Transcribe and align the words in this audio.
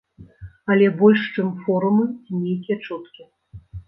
Але 0.75 0.85
больш 1.01 1.21
чым 1.35 1.51
форумы 1.65 2.05
ці 2.23 2.39
нейкія 2.47 2.77
чуткі. 2.87 3.23